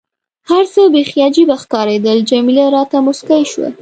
[0.49, 3.69] هر څه بیخي عجيبه ښکارېدل، جميله راته موسکۍ شوه.